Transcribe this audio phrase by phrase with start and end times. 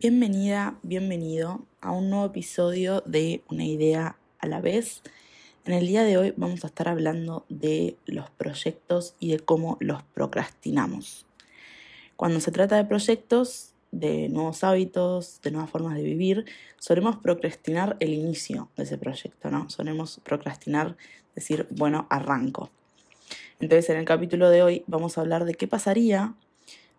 [0.00, 5.02] Bienvenida, bienvenido a un nuevo episodio de Una idea a la vez.
[5.64, 9.76] En el día de hoy vamos a estar hablando de los proyectos y de cómo
[9.78, 11.26] los procrastinamos.
[12.16, 16.44] Cuando se trata de proyectos, de nuevos hábitos, de nuevas formas de vivir,
[16.80, 19.70] solemos procrastinar el inicio de ese proyecto, ¿no?
[19.70, 20.96] Solemos procrastinar,
[21.36, 22.68] decir, bueno, arranco.
[23.60, 26.34] Entonces, en el capítulo de hoy vamos a hablar de qué pasaría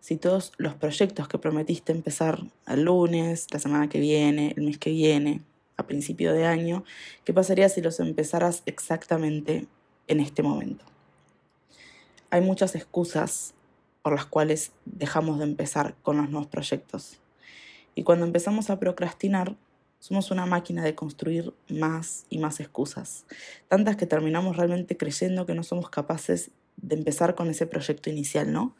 [0.05, 4.77] si todos los proyectos que prometiste empezar el lunes, la semana que viene, el mes
[4.77, 5.41] que viene,
[5.77, 6.83] a principio de año,
[7.23, 9.65] ¿qué pasaría si los empezaras exactamente
[10.05, 10.85] en este momento?
[12.29, 13.55] Hay muchas excusas
[14.03, 17.17] por las cuales dejamos de empezar con los nuevos proyectos.
[17.95, 19.55] Y cuando empezamos a procrastinar,
[19.97, 23.25] somos una máquina de construir más y más excusas,
[23.69, 28.51] tantas que terminamos realmente creyendo que no somos capaces de empezar con ese proyecto inicial,
[28.53, 28.75] ¿no?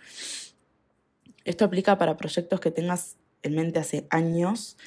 [1.45, 4.77] Esto aplica para proyectos que tengas en mente hace años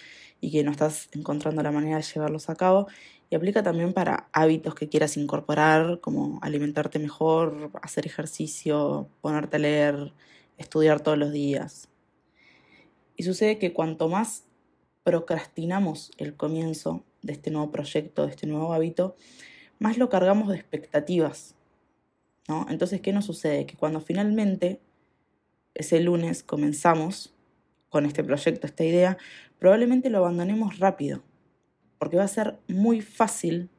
[0.41, 2.89] y que no estás encontrando la manera de llevarlos a cabo.
[3.31, 9.61] Y aplica también para hábitos que quieras incorporar, como alimentarte mejor, hacer ejercicio, ponerte a
[9.61, 10.13] leer,
[10.57, 11.89] estudiar todos los días.
[13.17, 14.45] Y sucede que cuanto más
[15.05, 19.17] procrastinamos el comienzo de este nuevo proyecto, de este nuevo hábito,
[19.79, 21.55] más lo cargamos de expectativas.
[22.49, 22.67] ¿no?
[22.69, 23.67] Entonces, ¿qué nos sucede?
[23.67, 24.81] Que cuando finalmente
[25.75, 27.35] ese lunes comenzamos
[27.89, 29.19] con este proyecto, esta idea,
[29.59, 31.23] probablemente lo abandonemos rápido,
[31.99, 33.71] porque va a ser muy fácil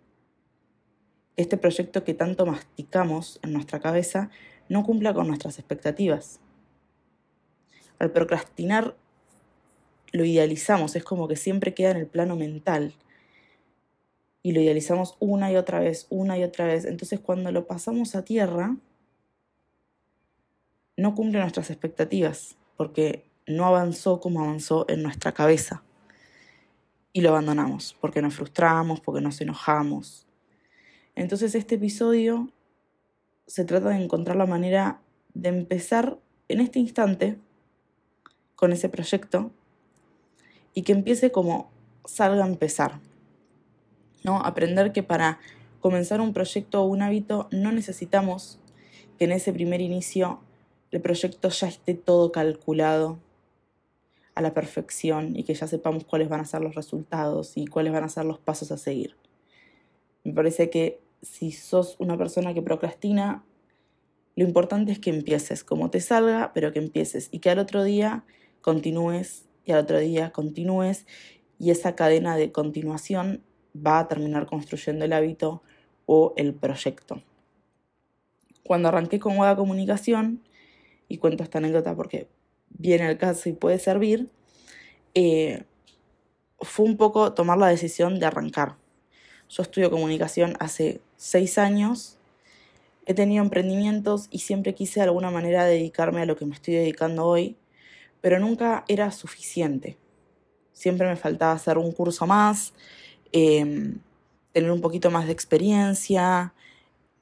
[1.36, 4.30] este proyecto que tanto masticamos en nuestra cabeza
[4.68, 6.40] no cumpla con nuestras expectativas.
[7.98, 8.96] Al procrastinar
[10.12, 12.94] lo idealizamos, es como que siempre queda en el plano mental
[14.42, 16.86] y lo idealizamos una y otra vez, una y otra vez.
[16.86, 18.76] Entonces cuando lo pasamos a tierra,
[21.00, 25.84] no cumple nuestras expectativas, porque no avanzó como avanzó en nuestra cabeza.
[27.14, 30.28] Y lo abandonamos, porque nos frustramos, porque nos enojamos.
[31.16, 32.50] Entonces este episodio
[33.48, 35.02] se trata de encontrar la manera
[35.34, 37.38] de empezar en este instante
[38.56, 39.52] con ese proyecto
[40.74, 41.72] y que empiece como
[42.06, 43.00] salga a empezar.
[44.24, 44.40] ¿no?
[44.42, 45.40] Aprender que para
[45.80, 48.60] comenzar un proyecto o un hábito no necesitamos
[49.18, 50.42] que en ese primer inicio
[50.92, 53.20] el proyecto ya esté todo calculado
[54.36, 57.94] a la perfección y que ya sepamos cuáles van a ser los resultados y cuáles
[57.94, 59.16] van a ser los pasos a seguir.
[60.24, 63.44] Me parece que si sos una persona que procrastina,
[64.36, 67.84] lo importante es que empieces, como te salga, pero que empieces y que al otro
[67.84, 68.24] día
[68.62, 71.06] continúes y al otro día continúes
[71.60, 73.44] y esa cadena de continuación
[73.76, 75.62] va a terminar construyendo el hábito
[76.06, 77.22] o el proyecto.
[78.64, 80.42] Cuando arranqué con Wada Comunicación,
[81.10, 82.30] y cuento esta anécdota porque
[82.70, 84.30] viene al caso y puede servir,
[85.16, 85.64] eh,
[86.62, 88.76] fue un poco tomar la decisión de arrancar.
[89.50, 92.18] Yo estudio comunicación hace seis años,
[93.06, 96.76] he tenido emprendimientos y siempre quise de alguna manera dedicarme a lo que me estoy
[96.76, 97.58] dedicando hoy,
[98.22, 99.98] pero nunca era suficiente.
[100.74, 102.74] Siempre me faltaba hacer un curso más,
[103.32, 103.96] eh,
[104.54, 106.54] tener un poquito más de experiencia,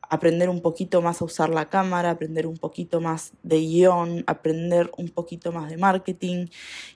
[0.10, 4.92] aprender un poquito más a usar la cámara, aprender un poquito más de guion, aprender
[4.98, 6.48] un poquito más de marketing.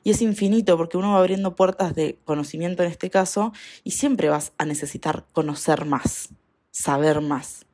[0.04, 4.30] Y es infinito porque uno va abriendo puertas de conocimiento en este caso y siempre
[4.30, 6.30] vas a necesitar conocer más,
[6.72, 7.66] saber más.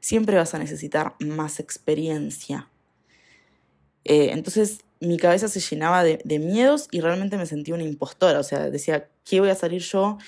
[0.00, 2.68] Siempre vas a necesitar más experiencia.
[4.04, 8.38] Eh, entonces mi cabeza se llenaba de, de miedos y realmente me sentía una impostora.
[8.38, 10.18] O sea, decía, ¿qué voy a salir yo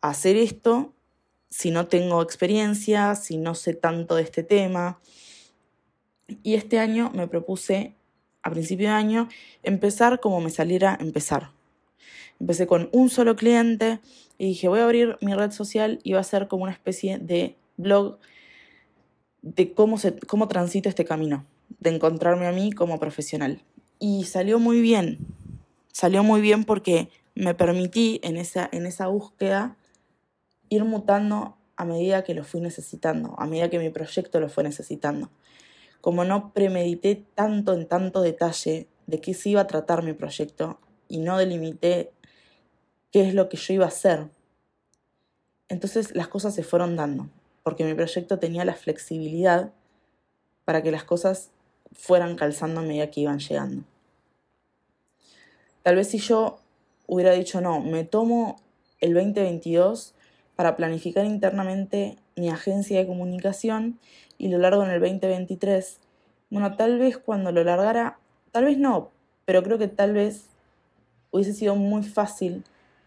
[0.00, 0.94] a hacer esto
[1.50, 5.00] si no tengo experiencia, si no sé tanto de este tema.
[6.42, 7.94] Y este año me propuse,
[8.42, 9.28] a principio de año,
[9.62, 11.50] empezar como me saliera empezar.
[12.38, 13.98] Empecé con un solo cliente
[14.38, 17.18] y dije, voy a abrir mi red social y va a ser como una especie
[17.18, 18.18] de blog
[19.42, 21.44] de cómo, se, cómo transito este camino,
[21.80, 23.62] de encontrarme a mí como profesional.
[23.98, 25.18] Y salió muy bien,
[25.92, 29.76] salió muy bien porque me permití en esa, en esa búsqueda
[30.70, 34.64] ir mutando a medida que lo fui necesitando, a medida que mi proyecto lo fue
[34.64, 35.30] necesitando.
[36.00, 40.78] Como no premedité tanto en tanto detalle de qué se iba a tratar mi proyecto
[41.08, 42.12] y no delimité
[43.10, 44.28] qué es lo que yo iba a hacer,
[45.68, 47.28] entonces las cosas se fueron dando,
[47.62, 49.72] porque mi proyecto tenía la flexibilidad
[50.64, 51.50] para que las cosas
[51.92, 53.84] fueran calzando a medida que iban llegando.
[55.82, 56.60] Tal vez si yo
[57.06, 58.60] hubiera dicho, no, me tomo
[59.00, 60.14] el 2022
[60.60, 63.98] para planificar internamente mi agencia de comunicación
[64.36, 66.00] y lo largo en el 2023.
[66.50, 68.18] Bueno, tal vez cuando lo largara,
[68.52, 69.10] tal vez no,
[69.46, 70.50] pero creo que tal vez
[71.30, 72.62] hubiese sido muy fácil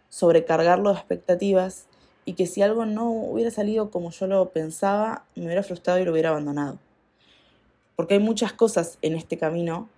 [0.10, 1.86] sobrecargarlo de expectativas
[2.26, 6.06] y que si algo no hubiera salido como yo lo pensaba, me hubiera frustrado y
[6.06, 6.80] lo hubiera abandonado.
[7.96, 9.90] Porque hay muchas cosas en este camino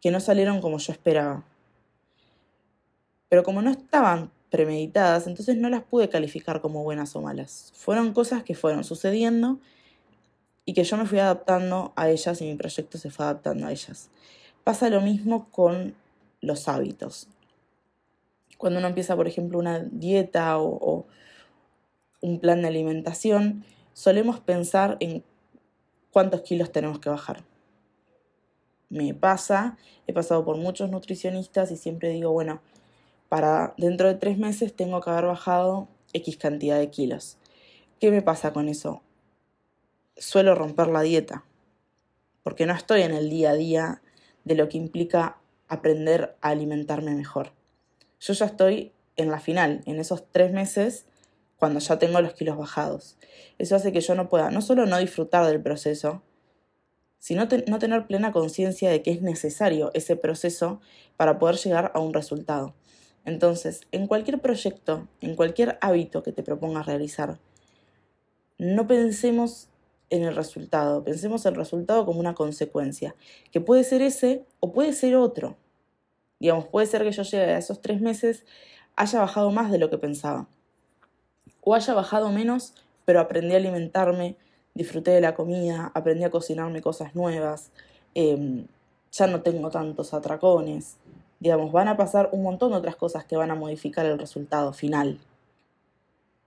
[0.00, 1.44] que no salieron como yo esperaba.
[3.28, 7.72] Pero como no estaban premeditadas, entonces no las pude calificar como buenas o malas.
[7.74, 9.58] Fueron cosas que fueron sucediendo
[10.64, 13.72] y que yo me fui adaptando a ellas y mi proyecto se fue adaptando a
[13.72, 14.10] ellas.
[14.62, 15.96] Pasa lo mismo con
[16.40, 17.26] los hábitos.
[18.56, 21.04] Cuando uno empieza, por ejemplo, una dieta o,
[22.20, 25.24] un plan de alimentación, solemos pensar en
[26.12, 27.42] cuántos kilos tenemos que bajar.
[28.88, 29.76] Me pasa,
[30.06, 32.60] he pasado por muchos nutricionistas y siempre digo, bueno,
[33.28, 37.38] para dentro de tres meses tengo que haber bajado X cantidad de kilos.
[38.00, 39.02] ¿Qué me pasa con eso?
[40.16, 41.44] Suelo romper la dieta,
[42.42, 44.02] porque no estoy en el día a día
[44.44, 45.38] de lo que implica
[45.68, 47.52] aprender a alimentarme mejor.
[48.20, 51.06] Yo ya estoy en la final, en esos tres meses,
[51.56, 53.16] cuando ya tengo los kilos bajados.
[53.58, 56.22] Eso hace que yo no pueda, no solo no disfrutar del proceso,
[57.18, 60.80] sino no tener plena conciencia de que es necesario ese proceso
[61.16, 62.74] para poder llegar a un resultado.
[63.24, 67.38] Entonces, en cualquier proyecto, en cualquier hábito que te propongas realizar,
[68.58, 69.68] no pensemos
[70.10, 73.14] en el resultado, pensemos el resultado como una consecuencia,
[73.50, 75.56] que puede ser ese o puede ser otro.
[76.38, 78.44] Digamos, puede ser que yo llegue a esos tres meses,
[78.96, 80.46] haya bajado más de lo que pensaba,
[81.62, 82.74] o haya bajado menos,
[83.04, 84.36] pero aprendí a alimentarme,
[84.74, 87.70] disfruté de la comida, aprendí a cocinarme cosas nuevas,
[88.14, 88.66] em,
[89.10, 90.96] ya no tengo tantos atracones,
[91.44, 94.72] digamos, van a pasar un montón de otras cosas que van a modificar el resultado
[94.72, 95.20] final.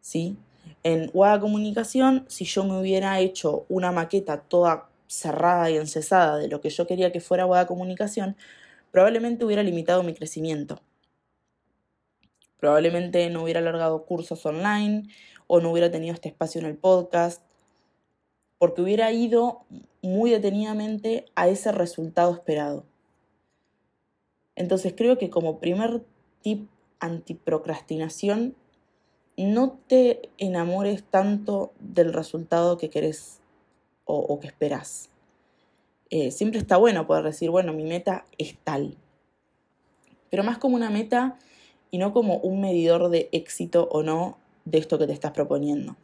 [0.01, 0.35] ¿Sí?
[0.81, 6.47] En Wada Comunicación, si yo me hubiera hecho una maqueta toda cerrada y encesada de
[6.47, 8.35] lo que yo quería que fuera Wada Comunicación,
[8.89, 10.81] probablemente hubiera limitado mi crecimiento.
[12.59, 15.09] Probablemente no hubiera alargado cursos online
[15.45, 17.43] o no hubiera tenido este espacio en el podcast,
[18.57, 19.61] porque hubiera ido
[20.01, 22.83] muy detenidamente a ese resultado esperado.
[24.57, 26.01] Entonces creo que como primer
[26.41, 26.67] tip
[26.99, 28.55] antiprocrastinación,
[29.37, 33.39] no te enamores tanto del resultado que querés
[34.05, 35.09] o, que esperás.
[36.09, 38.97] Eh, siempre está bueno poder decir, bueno, mi meta es tal.
[40.31, 41.37] Pero más como una meta
[41.91, 45.97] y no como un medidor de éxito o no de esto que te estás proponiendo.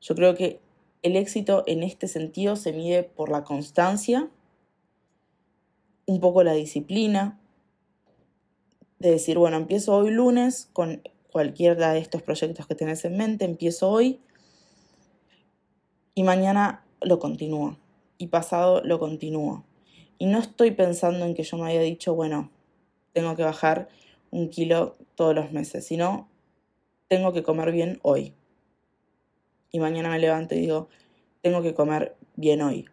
[0.00, 0.58] Yo creo que
[1.02, 4.28] el éxito en este sentido se mide por la constancia
[6.08, 7.38] un poco la disciplina,
[8.98, 13.44] de decir, bueno, empiezo hoy lunes con cualquiera de estos proyectos que tenés en mente,
[13.44, 14.18] empiezo hoy
[16.14, 17.76] y mañana lo continúo
[18.16, 19.64] y pasado lo continúo.
[20.16, 22.50] Y no estoy pensando en que yo me haya dicho, bueno,
[23.12, 23.88] tengo que bajar
[24.30, 26.26] un kilo todos los meses, sino
[27.06, 28.32] tengo que comer bien hoy.
[29.70, 30.88] Y mañana me levanto y digo,
[31.42, 32.88] tengo que comer bien hoy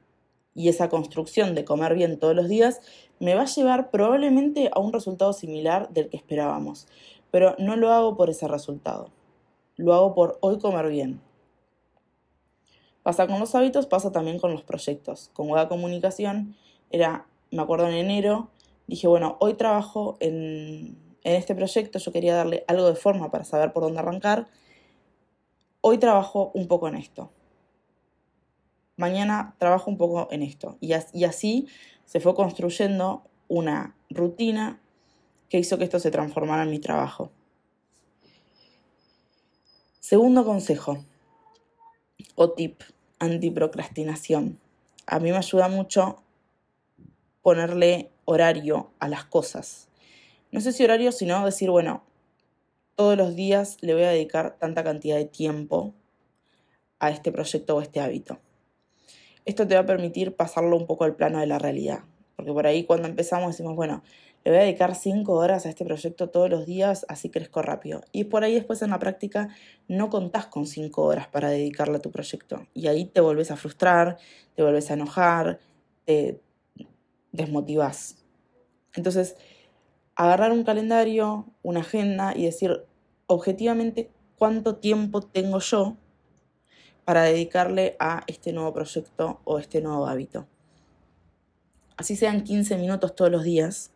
[0.56, 2.80] y esa construcción de comer bien todos los días
[3.20, 6.88] me va a llevar probablemente a un resultado similar del que esperábamos.
[7.30, 9.10] Pero no lo hago por ese resultado.
[9.76, 11.22] Lo hago por hoy comer bien.
[13.04, 15.30] Pasa con los hábitos, pasa también con los proyectos.
[15.34, 16.56] Con Web Comunicación
[16.90, 18.50] era, me acuerdo en enero,
[18.88, 23.44] dije, bueno, hoy trabajo en, en este proyecto, yo quería darle algo de forma para
[23.44, 24.48] saber por dónde arrancar.
[25.82, 27.30] Hoy trabajo un poco en esto
[28.98, 30.78] mañana trabajo un poco en esto.
[30.80, 31.68] Y, así
[32.06, 34.80] se fue construyendo una rutina
[35.50, 37.32] que hizo que esto se transformara en mi trabajo.
[40.00, 41.04] Segundo consejo
[42.36, 42.82] o tip,
[43.20, 44.60] antiprocrastinación.
[45.08, 46.22] A mí me ayuda mucho
[47.42, 49.88] ponerle horario a las cosas.
[50.52, 52.04] No sé si horario, sino decir, bueno,
[52.96, 55.94] todos los días le voy a dedicar tanta cantidad de tiempo
[57.00, 58.40] a este proyecto o este hábito
[59.46, 62.00] esto te va a permitir pasarlo un poco al plano de la realidad.
[62.36, 64.04] Porque por ahí cuando empezamos decimos, bueno,
[64.44, 68.02] le voy a dedicar cinco horas a este proyecto todos los días, así crezco rápido.
[68.12, 69.50] Y por ahí después en la práctica
[69.88, 72.68] no contás con cinco horas para dedicarle a tu proyecto.
[72.74, 74.18] Y ahí te volvés a frustrar,
[74.56, 75.60] te volvés a enojar,
[76.06, 76.42] te
[77.32, 78.18] desmotivás.
[78.94, 79.36] Entonces,
[80.16, 82.86] agarrar un calendario, una agenda y decir
[83.28, 85.98] objetivamente cuánto tiempo tengo yo
[87.06, 90.48] para dedicarle a este nuevo proyecto o este nuevo hábito.
[91.98, 93.92] Así sean 15 minutos todos los días.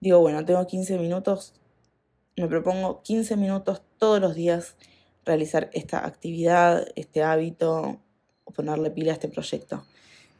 [0.00, 1.54] Digo, bueno, tengo 15 minutos,
[2.36, 4.74] me propongo 15 minutos todos los días
[5.24, 8.00] realizar esta actividad, este hábito
[8.44, 9.84] o ponerle pila a este proyecto.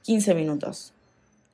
[0.03, 0.95] 15 minutos.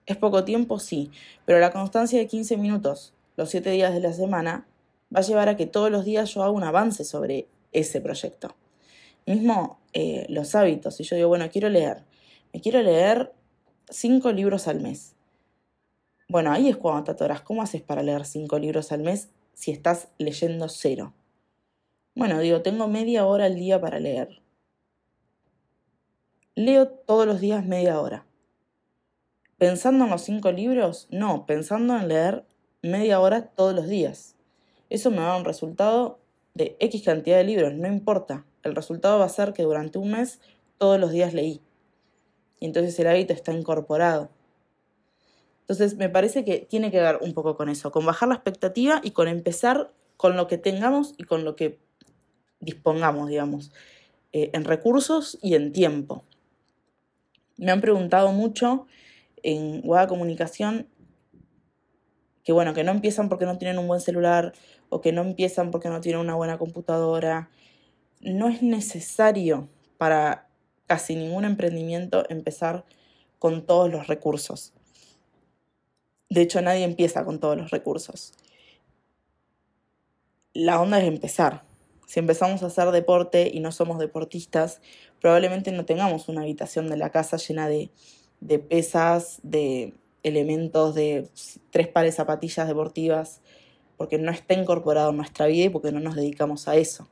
[0.06, 0.78] ¿Es poco tiempo?
[0.78, 1.10] Sí,
[1.44, 4.66] pero la constancia de 15 minutos los 7 días de la semana
[5.14, 8.54] va a llevar a que todos los días yo haga un avance sobre ese proyecto.
[9.28, 12.02] Mismo eh, los hábitos, si yo digo, bueno, quiero leer,
[12.54, 13.34] me quiero leer
[13.90, 15.16] 5 libros al mes.
[16.30, 17.42] Bueno, ahí es cuando te atoras.
[17.42, 21.12] ¿Cómo haces para leer 5 libros al mes si estás leyendo cero?
[22.14, 24.40] Bueno, digo, tengo media hora al día para leer.
[26.54, 28.24] Leo todos los días media hora.
[29.58, 31.06] ¿Pensando en los cinco libros?
[31.10, 32.46] No, pensando en leer
[32.80, 34.36] media hora todos los días.
[34.88, 36.18] Eso me va a dar un resultado
[36.54, 38.46] de X cantidad de libros, no importa.
[38.62, 40.40] El resultado va a ser que durante un mes
[40.78, 41.60] todos los días leí.
[42.60, 44.30] Y entonces el hábito está incorporado.
[45.60, 49.00] Entonces me parece que tiene que ver un poco con eso, con bajar la expectativa
[49.04, 51.78] y con empezar con lo que tengamos y con lo que
[52.60, 53.70] dispongamos, digamos,
[54.32, 56.24] eh, en recursos y en tiempo.
[57.56, 58.86] Me han preguntado mucho
[59.42, 60.88] en Guada Comunicación
[62.48, 64.54] que bueno, que no empiezan porque no tienen un buen celular
[64.88, 67.50] o que no empiezan porque no tienen una buena computadora.
[68.20, 70.48] No es necesario para
[70.86, 72.84] casi ningún emprendimiento empezar
[73.38, 74.72] con todos los recursos.
[76.30, 78.32] De hecho, nadie empieza con todos los recursos.
[80.52, 81.64] La onda es empezar.
[82.06, 84.80] Si empezamos a hacer deporte y no somos deportistas,
[85.20, 87.90] probablemente no tengamos una habitación de la casa llena de
[88.40, 91.28] de pesas, de elementos, de
[91.70, 93.40] tres pares de zapatillas deportivas,
[93.96, 97.08] porque no está incorporado en nuestra vida y porque no nos dedicamos a eso.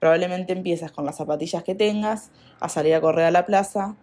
[0.00, 3.96] Probablemente empiezas con las zapatillas que tengas a salir a correr a la plaza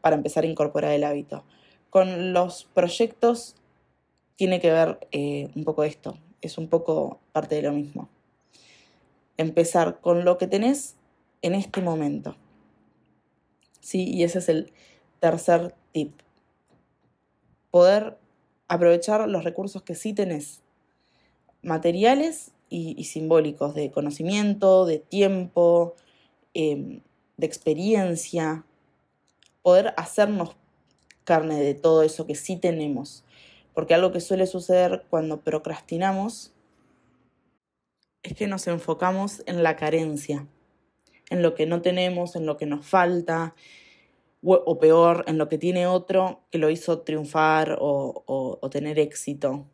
[0.00, 1.44] para empezar a incorporar el hábito.
[1.90, 3.56] Con los proyectos
[4.36, 8.08] tiene que ver eh, un poco esto, es un poco parte de lo mismo.
[9.36, 10.94] Empezar con lo que tenés
[11.42, 12.36] en este momento.
[13.80, 14.72] Sí, y ese es el
[15.18, 16.12] tercer tip.
[17.72, 18.18] Poder
[18.68, 20.62] aprovechar los recursos que sí tenés,
[21.62, 25.96] materiales y, simbólicos, de conocimiento, de tiempo,
[26.54, 27.00] em,
[27.36, 28.64] de experiencia,
[29.62, 30.56] poder hacernos
[31.24, 33.24] carne de todo eso que sí tenemos.
[33.74, 36.52] Porque algo que suele suceder cuando procrastinamos
[38.22, 40.46] es que nos enfocamos en la carencia,
[41.30, 43.54] en lo que no tenemos, en lo que nos falta,
[44.42, 49.66] o peor, en lo que tiene otro que lo hizo triunfar o, tener éxito.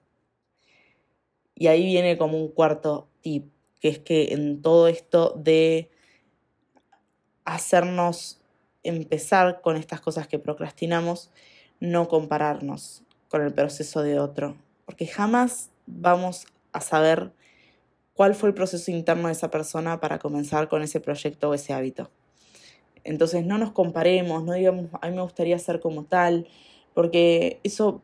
[1.57, 5.91] Y ahí viene como un cuarto tip, que es que en todo esto de
[7.45, 8.41] hacernos
[8.83, 11.31] empezar con estas cosas que procrastinamos,
[11.81, 17.33] no compararnos con el proceso de otro, porque jamás vamos a saber
[18.15, 21.73] cuál fue el proceso interno de esa persona para comenzar con ese proyecto o ese
[21.73, 22.11] hábito.
[23.03, 26.49] Entonces no nos comparemos, no digamos, a mí me gustaría ser como tal,
[26.93, 28.03] porque eso,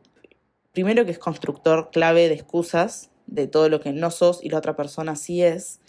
[0.71, 4.59] primero que es constructor clave de excusas de todo lo que no sos y la
[4.59, 5.79] otra persona sí es,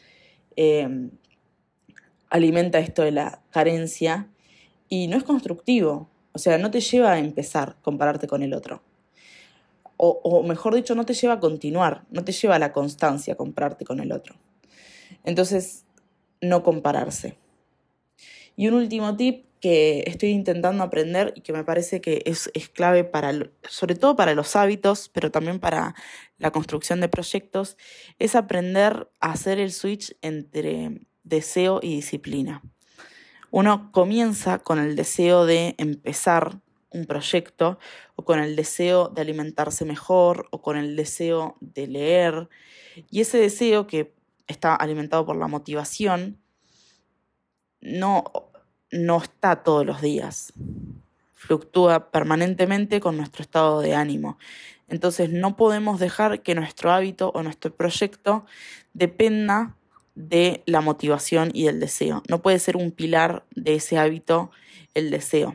[0.56, 1.10] em,
[2.30, 4.30] alimenta esto de la carencia
[4.88, 8.82] y no es constructivo, o sea, no te lleva a empezar compararte con el otro.
[9.96, 13.36] O, o, mejor dicho, no te lleva a continuar, no te lleva a la constancia
[13.36, 14.34] compararte con el otro.
[15.22, 15.84] Entonces,
[16.40, 17.36] no compararse.
[18.56, 23.02] Y un último tip que estoy intentando aprender y que me parece que es, clave
[23.02, 23.32] para,
[23.66, 25.94] sobre todo para los hábitos, pero también para
[26.36, 27.78] la construcción de proyectos,
[28.18, 32.60] es aprender a hacer el switch entre deseo y disciplina.
[33.50, 37.78] Uno comienza con el deseo de empezar un proyecto
[38.16, 42.50] o con el deseo de alimentarse mejor o con el deseo de leer
[43.10, 44.12] y ese deseo que
[44.46, 46.38] está alimentado por la motivación
[47.80, 48.24] no,
[48.94, 50.52] no está todos los días.
[51.34, 54.38] Fluctúa permanentemente con nuestro estado de ánimo.
[54.88, 58.46] Entonces no podemos dejar que nuestro hábito o nuestro proyecto
[58.92, 59.76] dependa
[60.14, 62.22] de la motivación y del deseo.
[62.28, 64.52] No puede ser un pilar de ese hábito
[64.94, 65.54] el deseo.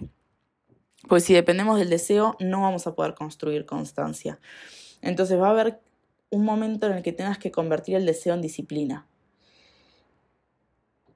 [1.08, 4.38] Pues si dependemos del deseo, no vamos a poder construir constancia.
[5.02, 5.80] Entonces va a haber
[6.30, 9.08] un momento en el que tengas que convertir el deseo en disciplina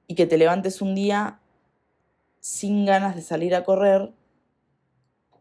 [0.06, 1.40] y que te levantes un día
[2.44, 4.12] sin ganas de salir a correr,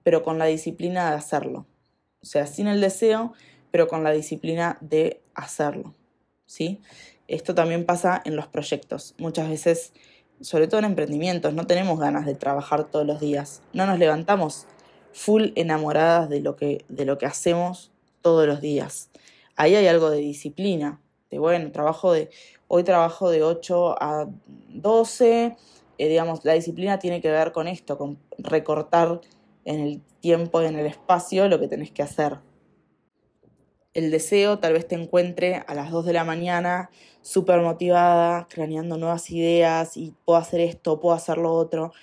[0.03, 1.65] pero con la disciplina de hacerlo.
[2.22, 3.33] O sea, sin el deseo,
[3.72, 5.95] pero con la disciplina de hacerlo.
[6.45, 6.79] ¿Sí?
[7.27, 9.15] Esto también pasa en los proyectos.
[9.17, 9.91] Muchas veces,
[10.39, 13.62] sobre todo en emprendimientos, no tenemos ganas de trabajar todos los días.
[13.74, 14.65] No nos levantamos
[15.12, 17.91] full enamoradas de lo que, de lo que hacemos
[18.22, 19.10] todos los días.
[19.57, 21.01] Ahí hay algo de disciplina.
[21.29, 22.29] De bueno, trabajo de
[22.75, 24.27] Hoy trabajo de 8 a
[24.69, 25.55] 12.
[25.97, 29.21] Eh, digamos, la disciplina tiene que ver con esto, con recortar
[29.65, 32.39] en el tiempo y en el espacio lo que tenés que hacer.
[33.93, 36.89] El deseo tal vez te encuentre a las 2 de la mañana
[37.21, 41.93] súper motivada, craneando nuevas ideas y puedo hacer esto, puedo hacer lo otro.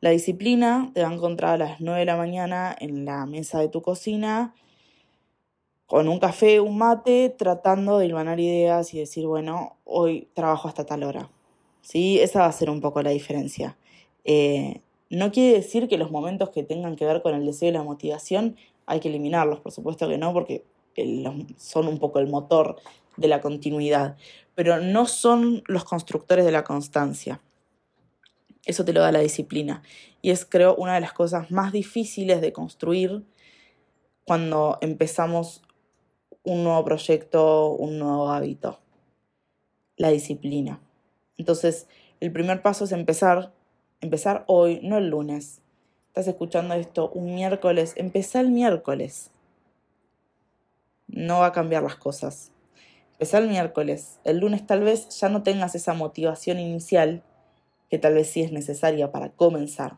[0.00, 3.58] La disciplina te va a encontrar a las 9 de la mañana en la mesa
[3.58, 4.54] de tu cocina
[5.86, 10.86] con un café, un mate, tratando de hilvanar ideas y decir, bueno, hoy trabajo hasta
[10.86, 11.30] tal hora.
[11.84, 12.18] ¿Sí?
[12.18, 13.76] Esa va a ser un poco la diferencia.
[14.24, 17.72] Eh, no quiere decir que los momentos que tengan que ver con el deseo y
[17.72, 20.64] la motivación hay que eliminarlos, por supuesto que no, porque
[21.58, 22.80] son un poco el motor
[23.18, 24.16] de la continuidad,
[24.54, 27.42] pero no son los constructores de la constancia.
[28.64, 29.82] Eso te lo da la disciplina.
[30.22, 33.24] Y es, creo, una de las cosas más difíciles de construir
[34.24, 35.60] cuando empezamos
[36.44, 38.80] un nuevo proyecto, un nuevo hábito.
[39.98, 40.80] La disciplina.
[41.38, 41.86] Entonces,
[42.20, 43.52] el primer paso es empezar,
[44.00, 45.60] empezar hoy, no el lunes.
[46.08, 49.30] Estás escuchando esto un miércoles, empezá el miércoles
[51.14, 52.50] no va a cambiar las cosas.
[53.12, 54.18] Empezá el miércoles.
[54.24, 57.22] El lunes tal vez ya no tengas esa motivación inicial
[57.88, 59.96] que tal vez sí es necesaria para comenzar.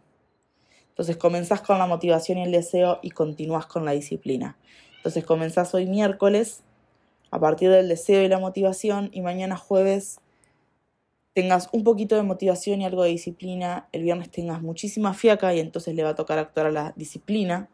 [0.90, 4.56] Entonces comenzás con la motivación y el deseo y continúas con la disciplina.
[4.98, 6.62] Entonces comenzás hoy miércoles
[7.30, 10.20] a partir del deseo y la motivación y mañana jueves
[11.36, 15.60] tengas un poquito de motivación y algo de disciplina, el viernes tengas muchísima fiaca y
[15.60, 17.68] entonces le va a tocar actuar a la disciplina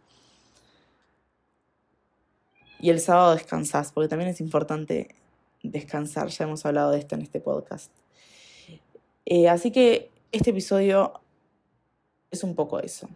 [2.80, 5.14] y el sábado descansás, porque también es importante
[5.62, 7.92] descansar, ya hemos hablado de esto en este podcast.
[9.26, 11.20] Eh, así que este episodio
[12.32, 13.08] es un poco eso.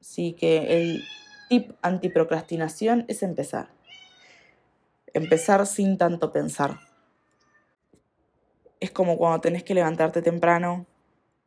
[0.00, 1.02] Así que el
[1.48, 3.70] tip antiprocrastinación es empezar.
[5.12, 6.91] Empezar sin tanto pensar.
[8.82, 10.86] Es como cuando tenés que levantarte temprano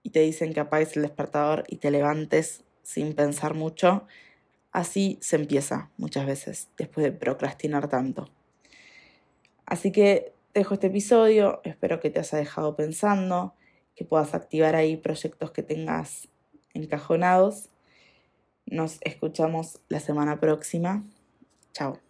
[0.03, 4.05] y te dicen que apagues el despertador y te levantes sin pensar mucho
[4.75, 8.27] Así se empieza muchas veces, después de procrastinar tanto.
[9.65, 13.53] Así que dejo este episodio, espero que te haya dejado pensando,
[13.95, 16.27] que puedas activar ahí proyectos que tengas
[16.73, 17.69] encajonados.
[18.65, 21.05] Nos escuchamos la semana próxima.
[21.71, 22.04] Chao.